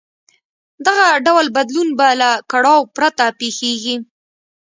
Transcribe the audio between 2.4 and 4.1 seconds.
کړاو پرته پېښېږي.